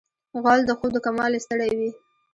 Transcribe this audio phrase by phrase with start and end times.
[0.41, 1.91] غول د خوب د کموالي ستړی وي.